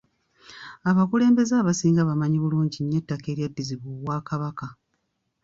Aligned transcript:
Abakulembeze 0.89 1.53
abasinga 1.57 2.01
bamanyi 2.09 2.37
bulungi 2.43 2.77
nnyo 2.81 2.97
ettaka 3.01 3.25
eryaddizibwa 3.33 3.87
Obwakabaka. 3.95 4.67